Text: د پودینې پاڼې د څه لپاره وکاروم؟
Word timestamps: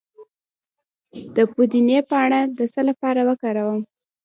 د 1.35 1.37
پودینې 1.51 1.99
پاڼې 2.09 2.41
د 2.57 2.59
څه 2.73 2.81
لپاره 2.89 3.21
وکاروم؟ 3.29 3.79